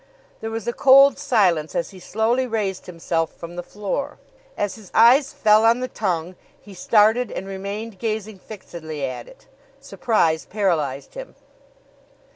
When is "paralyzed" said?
10.49-11.13